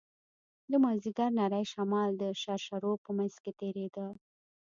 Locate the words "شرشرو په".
2.41-3.09